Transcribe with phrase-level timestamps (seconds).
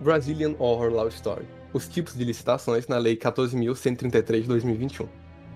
[0.00, 1.46] Brazilian Horror Law Story.
[1.72, 5.06] Os tipos de licitações na Lei 14.133 de 2021.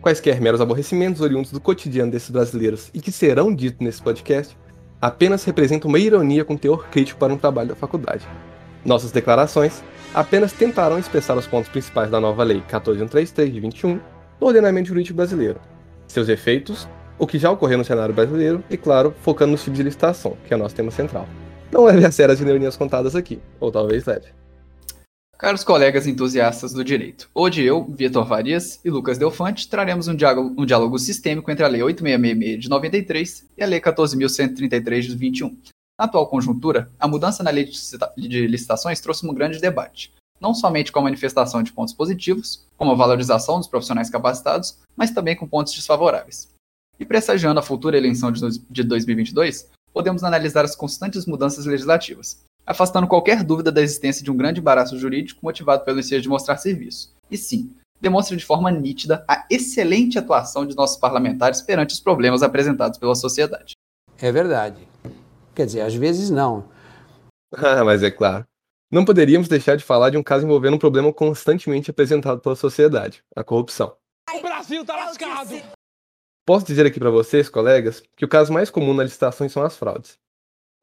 [0.00, 4.56] Quaisquer meros aborrecimentos oriundos do cotidiano desses brasileiros e que serão ditos nesse podcast
[5.00, 8.26] apenas representam uma ironia com teor crítico para um trabalho da faculdade.
[8.84, 9.82] Nossas declarações
[10.14, 14.00] apenas tentarão expressar os pontos principais da nova Lei 14133 de 21
[14.40, 15.60] no ordenamento jurídico brasileiro,
[16.06, 16.86] seus efeitos,
[17.18, 20.52] o que já ocorreu no cenário brasileiro e, claro, focando nos tipos de licitação, que
[20.52, 21.26] é o nosso tema central.
[21.70, 24.26] Não leve a sério as ironias contadas aqui, ou talvez leve.
[25.38, 30.54] Caros colegas entusiastas do direito, hoje eu, Vitor Farias e Lucas Delfante traremos um diálogo,
[30.56, 35.48] um diálogo sistêmico entre a Lei 8666 de 93 e a Lei 14.133 de 21.
[35.98, 37.64] Na atual conjuntura, a mudança na lei
[38.16, 42.92] de licitações trouxe um grande debate, não somente com a manifestação de pontos positivos, como
[42.92, 46.48] a valorização dos profissionais capacitados, mas também com pontos desfavoráveis.
[46.98, 53.42] E pressagiando a futura eleição de 2022, podemos analisar as constantes mudanças legislativas, afastando qualquer
[53.42, 57.14] dúvida da existência de um grande embaraço jurídico motivado pelo desejo de mostrar serviço.
[57.30, 62.42] E sim, demonstra de forma nítida a excelente atuação de nossos parlamentares perante os problemas
[62.42, 63.72] apresentados pela sociedade.
[64.18, 64.86] É verdade.
[65.54, 66.68] Quer dizer, às vezes não.
[67.56, 68.44] Ah, mas é claro.
[68.92, 73.22] Não poderíamos deixar de falar de um caso envolvendo um problema constantemente apresentado pela sociedade:
[73.34, 73.96] a corrupção.
[74.34, 75.75] O Brasil tá lascado!
[76.46, 79.76] Posso dizer aqui para vocês, colegas, que o caso mais comum nas licitações são as
[79.76, 80.18] fraudes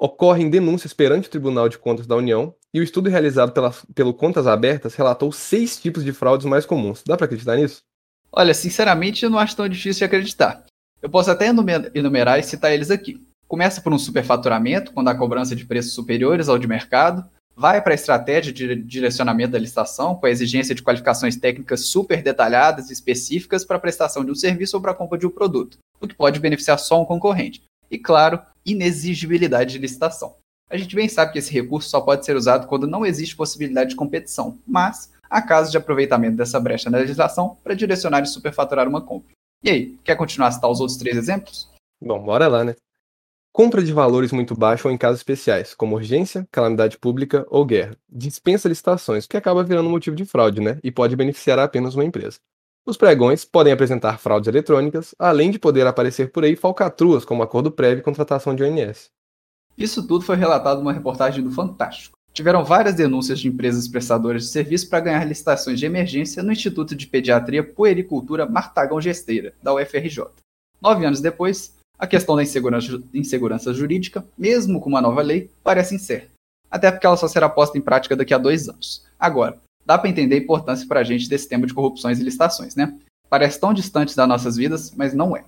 [0.03, 4.14] ocorrem denúncias perante o Tribunal de Contas da União e o estudo realizado pela, pelo
[4.14, 7.03] Contas Abertas relatou seis tipos de fraudes mais comuns.
[7.08, 7.84] Dá para acreditar nisso?
[8.30, 10.66] Olha, sinceramente, eu não acho tão difícil de acreditar.
[11.02, 11.45] Eu posso até
[11.94, 13.25] enumerar e citar eles aqui.
[13.47, 17.23] Começa por um superfaturamento, quando há cobrança de preços superiores ao de mercado,
[17.56, 22.22] vai para a estratégia de direcionamento da licitação, com a exigência de qualificações técnicas super
[22.22, 25.30] detalhadas e específicas para a prestação de um serviço ou para a compra de um
[25.30, 27.64] produto, o que pode beneficiar só um concorrente.
[27.90, 30.36] E claro, inexigibilidade de licitação.
[30.70, 33.92] A gente bem sabe que esse recurso só pode ser usado quando não existe possibilidade
[33.92, 38.88] de competição, mas há casos de aproveitamento dessa brecha na legislação para direcionar e superfaturar
[38.88, 39.31] uma compra.
[39.64, 41.70] E aí, quer continuar a citar os outros três exemplos?
[42.02, 42.75] Bom, bora lá, né?
[43.56, 47.96] Compra de valores muito baixos ou em casos especiais, como urgência, calamidade pública ou guerra.
[48.09, 50.80] Dispensa licitações, que acaba virando motivo de fraude, né?
[50.84, 52.40] E pode beneficiar apenas uma empresa.
[52.84, 57.72] Os pregões podem apresentar fraudes eletrônicas, além de poder aparecer por aí falcatruas como acordo
[57.72, 59.12] prévio e contratação de ONS.
[59.78, 62.18] Isso tudo foi relatado numa reportagem do Fantástico.
[62.34, 66.96] Tiveram várias denúncias de empresas prestadoras de serviço para ganhar licitações de emergência no Instituto
[66.96, 70.25] de Pediatria Puericultura Martagão Gesteira, da UFRJ.
[70.81, 75.96] Nove anos depois, a questão da insegurança, insegurança jurídica, mesmo com uma nova lei, parece
[75.96, 76.31] incerta.
[76.70, 79.06] Até porque ela só será posta em prática daqui a dois anos.
[79.20, 82.76] Agora, dá para entender a importância para a gente desse tema de corrupções e licitações,
[82.76, 82.98] né?
[83.30, 85.46] Parece tão distante das nossas vidas, mas não é.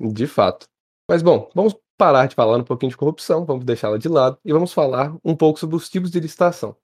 [0.00, 0.66] De fato.
[1.08, 4.52] Mas bom, vamos parar de falar um pouquinho de corrupção, vamos deixá-la de lado e
[4.52, 6.76] vamos falar um pouco sobre os tipos de licitação.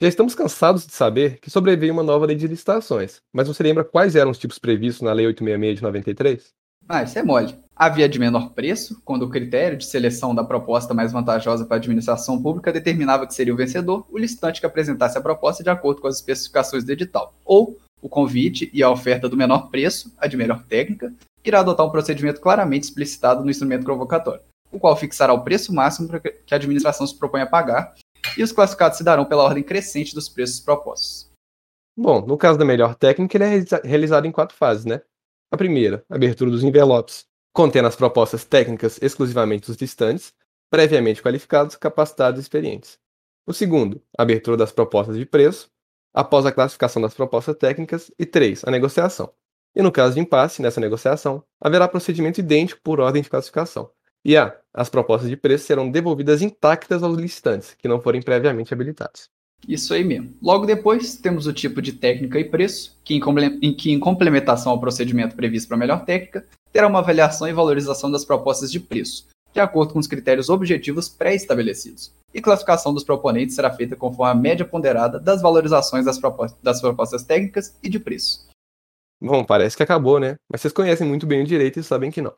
[0.00, 3.84] Já estamos cansados de saber que sobreveio uma nova lei de licitações, mas você lembra
[3.84, 6.54] quais eram os tipos previstos na Lei 866 de 93?
[6.92, 7.56] Ah, isso é mole.
[7.76, 11.78] Havia de menor preço, quando o critério de seleção da proposta mais vantajosa para a
[11.78, 16.00] administração pública determinava que seria o vencedor o listante que apresentasse a proposta de acordo
[16.00, 17.32] com as especificações do edital.
[17.44, 21.14] Ou o convite e a oferta do menor preço, a de melhor técnica,
[21.44, 26.08] irá adotar um procedimento claramente explicitado no instrumento convocatório, o qual fixará o preço máximo
[26.08, 27.94] que a administração se propõe a pagar,
[28.36, 31.30] e os classificados se darão pela ordem crescente dos preços propostos.
[31.96, 35.02] Bom, no caso da melhor técnica, ele é realizado em quatro fases, né?
[35.50, 40.32] A primeira, abertura dos envelopes, contendo as propostas técnicas exclusivamente dos distantes,
[40.70, 42.98] previamente qualificados, capacitados e experientes.
[43.46, 45.68] O segundo, abertura das propostas de preço,
[46.14, 48.10] após a classificação das propostas técnicas.
[48.18, 49.32] E três, a negociação.
[49.74, 53.90] E no caso de impasse nessa negociação, haverá procedimento idêntico por ordem de classificação.
[54.24, 58.74] E A, as propostas de preço serão devolvidas intactas aos licitantes, que não forem previamente
[58.74, 59.30] habilitados.
[59.68, 60.32] Isso aí mesmo.
[60.42, 64.80] Logo depois, temos o tipo de técnica e preço, que em, que, em complementação ao
[64.80, 69.28] procedimento previsto para a melhor técnica, terá uma avaliação e valorização das propostas de preço,
[69.52, 72.12] de acordo com os critérios objetivos pré-estabelecidos.
[72.32, 76.80] E classificação dos proponentes será feita conforme a média ponderada das valorizações das, propostas, das
[76.80, 78.48] propostas técnicas e de preço.
[79.20, 80.36] Bom, parece que acabou, né?
[80.50, 82.32] Mas vocês conhecem muito bem o direito e sabem que não.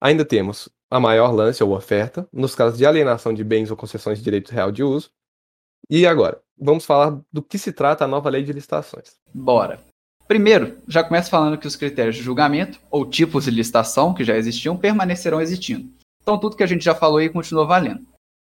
[0.00, 4.18] Ainda temos a maior lance ou oferta, nos casos de alienação de bens ou concessões
[4.18, 5.08] de direito real de uso,
[5.88, 9.14] e agora, vamos falar do que se trata a nova lei de licitações.
[9.32, 9.80] Bora.
[10.26, 14.36] Primeiro, já começa falando que os critérios de julgamento, ou tipos de licitação que já
[14.36, 15.88] existiam, permanecerão existindo.
[16.22, 18.04] Então tudo que a gente já falou aí continua valendo.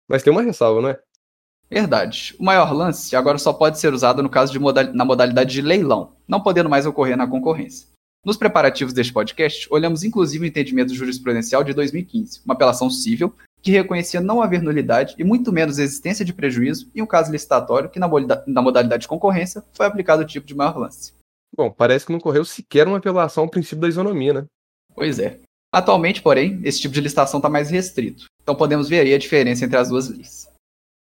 [0.07, 1.00] Mas tem uma ressalva, não é?
[1.69, 2.36] Verdade.
[2.40, 5.62] O maior lance agora só pode ser usado no caso de modal na modalidade de
[5.62, 7.88] leilão, não podendo mais ocorrer na concorrência.
[8.25, 13.71] Nos preparativos deste podcast, olhamos inclusive o entendimento jurisprudencial de 2015, uma apelação civil que
[13.71, 18.00] reconhecia não haver nulidade e muito menos existência de prejuízo em um caso licitatório que,
[18.00, 21.13] na, modalidade de concorrência, foi aplicado o tipo de maior lance.
[21.56, 24.45] Bom, parece que não correu sequer uma apelação ao princípio da isonomia, né?
[24.94, 25.39] Pois é.
[25.71, 28.25] Atualmente, porém, esse tipo de licitação está mais restrito.
[28.41, 30.50] Então podemos ver aí a diferença entre as duas leis.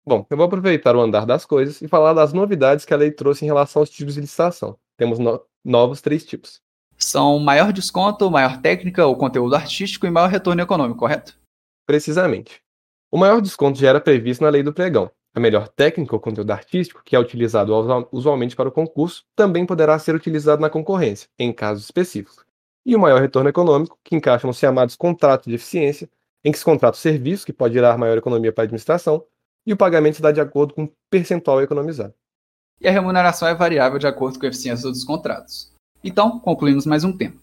[0.05, 3.11] Bom, eu vou aproveitar o andar das coisas e falar das novidades que a lei
[3.11, 4.75] trouxe em relação aos tipos de licitação.
[4.97, 6.59] Temos no novos três tipos.
[6.97, 11.38] São maior desconto, maior técnica ou conteúdo artístico e maior retorno econômico, correto?
[11.89, 12.61] Precisamente.
[13.11, 15.09] O maior desconto já era previsto na lei do pregão.
[15.33, 17.73] A melhor técnica ou conteúdo artístico, que é utilizado
[18.11, 22.45] usualmente para o concurso, também poderá ser utilizado na concorrência, em casos específicos.
[22.85, 26.07] E o maior retorno econômico, que encaixa nos chamados contratos de eficiência,
[26.45, 29.25] em que se contrata o serviço, que pode gerar maior economia para a administração,
[29.65, 32.13] e o pagamento se dá de acordo com o percentual economizado.
[32.79, 35.73] E a remuneração é variável de acordo com a eficiência dos contratos.
[36.03, 37.37] Então, concluímos mais um tema.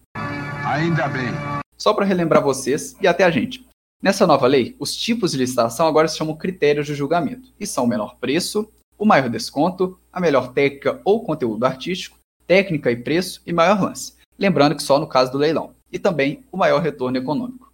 [0.65, 1.31] Ainda bem.
[1.77, 3.66] Só para relembrar vocês e até a gente.
[4.03, 7.85] Nessa nova lei, os tipos de licitação agora se chamam critérios de julgamento, e são
[7.85, 13.43] o menor preço, o maior desconto, a melhor técnica ou conteúdo artístico, técnica e preço
[13.47, 14.15] e maior lance.
[14.39, 15.75] Lembrando que só no caso do leilão.
[15.91, 17.73] E também o maior retorno econômico.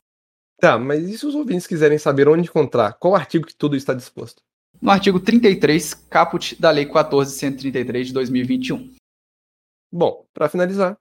[0.60, 2.92] Tá, mas e se os ouvintes quiserem saber onde encontrar?
[2.94, 4.42] Qual artigo que tudo está disposto?
[4.80, 8.94] No artigo 33, caput da Lei 1433 de 2021.
[9.92, 10.96] Bom, para finalizar,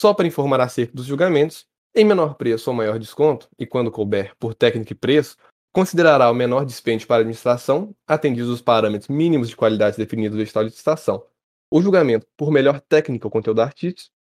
[0.00, 4.34] só para informar acerca dos julgamentos, em menor preço ou maior desconto, e quando couber
[4.38, 5.36] por técnica e preço,
[5.72, 10.42] considerará o menor dispêndio para a administração, atendidos os parâmetros mínimos de qualidade definidos do
[10.42, 11.24] estado de licitação.
[11.70, 14.14] O julgamento por melhor técnica ou conteúdo artístico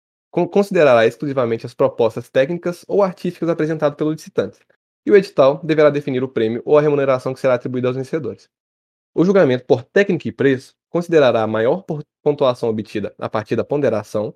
[0.49, 4.59] considerará exclusivamente as propostas técnicas ou artísticas apresentadas pelo licitante,
[5.05, 8.49] e o edital deverá definir o prêmio ou a remuneração que será atribuída aos vencedores.
[9.13, 11.83] O julgamento por técnica e preço considerará a maior
[12.23, 14.33] pontuação obtida a partir da ponderação,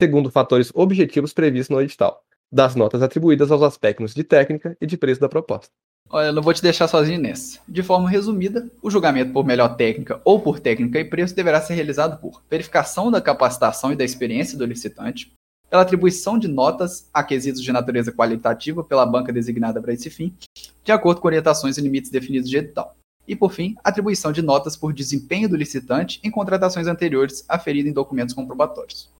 [0.00, 4.96] segundo fatores objetivos previstos no edital, das notas atribuídas aos aspectos de técnica e de
[4.96, 5.70] preço da proposta.
[6.10, 7.60] Olha, eu não vou te deixar sozinho nessa.
[7.68, 11.74] De forma resumida, o julgamento por melhor técnica ou por técnica e preço deverá ser
[11.74, 15.30] realizado por verificação da capacitação e da experiência do licitante,
[15.68, 20.34] pela atribuição de notas a quesitos de natureza qualitativa pela banca designada para esse fim,
[20.82, 22.96] de acordo com orientações e limites definidos de edital.
[23.26, 27.92] E, por fim, atribuição de notas por desempenho do licitante em contratações anteriores aferido em
[27.92, 29.10] documentos comprobatórios.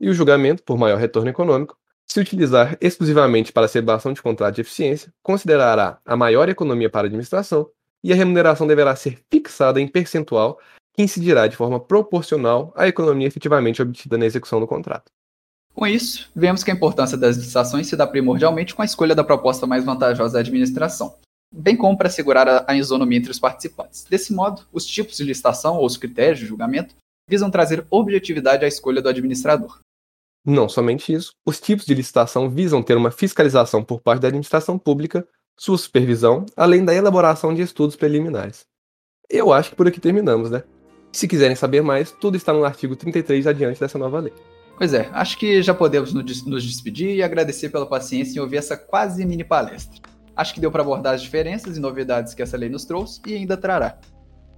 [0.00, 4.54] E o julgamento por maior retorno econômico se utilizar exclusivamente para a celebração de contrato
[4.54, 7.68] de eficiência, considerará a maior economia para a administração
[8.02, 10.58] e a remuneração deverá ser fixada em percentual
[10.94, 15.10] que incidirá de forma proporcional à economia efetivamente obtida na execução do contrato.
[15.74, 19.22] Com isso, vemos que a importância das licitações se dá primordialmente com a escolha da
[19.22, 21.18] proposta mais vantajosa da administração,
[21.52, 24.04] bem como para assegurar a isonomia entre os participantes.
[24.08, 26.94] Desse modo, os tipos de licitação ou os critérios de julgamento
[27.28, 29.78] visam trazer objetividade à escolha do administrador.
[30.46, 34.78] Não somente isso, os tipos de licitação visam ter uma fiscalização por parte da administração
[34.78, 35.26] pública,
[35.58, 38.64] sua supervisão, além da elaboração de estudos preliminares.
[39.28, 40.62] Eu acho que por aqui terminamos, né?
[41.12, 44.32] Se quiserem saber mais, tudo está no artigo 33 adiante dessa nova lei.
[44.78, 48.76] Pois é, acho que já podemos nos despedir e agradecer pela paciência em ouvir essa
[48.76, 50.00] quase mini palestra.
[50.36, 53.34] Acho que deu para abordar as diferenças e novidades que essa lei nos trouxe e
[53.34, 53.98] ainda trará.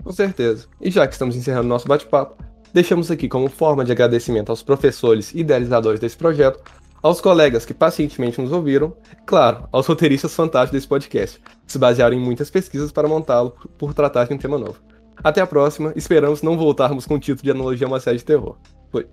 [0.03, 0.67] Com certeza.
[0.81, 2.37] E já que estamos encerrando nosso bate-papo,
[2.79, 6.61] Deixamos aqui como forma de agradecimento aos professores e idealizadores desse projeto,
[7.03, 11.77] aos colegas que pacientemente nos ouviram, e, claro, aos roteiristas fantásticos desse podcast, que se
[11.77, 14.77] basearam em muitas pesquisas para montá-lo por tratar de um tema novo.
[15.25, 18.25] Até a próxima, esperamos não voltarmos com o título de Analogia a uma série de
[18.25, 18.55] terror.
[18.93, 19.09] Foi.